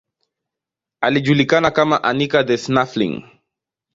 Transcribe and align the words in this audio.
Alijulikana 1.01 1.71
kama 1.71 2.03
Anica 2.03 2.43
the 2.43 2.57
Snuffling. 2.57 3.23